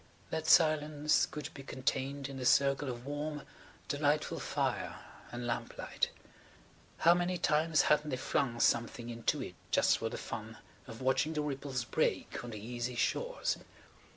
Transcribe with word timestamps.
That 0.31 0.47
silence 0.47 1.27
could 1.27 1.53
be 1.53 1.61
contained 1.61 2.27
in 2.27 2.37
the 2.37 2.43
circle 2.47 2.89
of 2.89 3.05
warm, 3.05 3.43
delightful 3.87 4.39
fire 4.39 4.95
and 5.31 5.45
lamplight. 5.45 6.09
How 6.97 7.13
many 7.13 7.37
times 7.37 7.83
hadn't 7.83 8.09
they 8.09 8.17
flung 8.17 8.59
something 8.59 9.11
into 9.11 9.43
it 9.43 9.53
just 9.69 9.99
for 9.99 10.09
the 10.09 10.17
fun 10.17 10.57
of 10.87 11.03
watching 11.03 11.33
the 11.33 11.43
ripples 11.43 11.83
break 11.83 12.43
on 12.43 12.49
the 12.49 12.57
easy 12.59 12.95
shores. 12.95 13.57